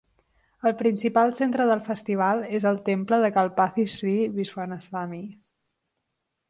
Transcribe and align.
El 0.69 0.73
principal 0.77 1.33
centre 1.39 1.67
del 1.71 1.83
festival 1.89 2.41
és 2.61 2.65
el 2.71 2.81
temple 2.89 3.21
de 3.25 3.31
Kalpathy 3.37 3.87
Sree 3.97 4.27
Viswanathaswamy. 4.41 5.25